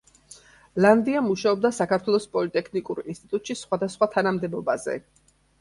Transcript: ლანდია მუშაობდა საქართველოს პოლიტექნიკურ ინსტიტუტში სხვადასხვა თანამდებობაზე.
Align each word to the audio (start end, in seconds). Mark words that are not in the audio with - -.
ლანდია 0.85 1.21
მუშაობდა 1.25 1.71
საქართველოს 1.79 2.27
პოლიტექნიკურ 2.37 3.03
ინსტიტუტში 3.15 3.57
სხვადასხვა 3.63 4.09
თანამდებობაზე. 4.17 4.99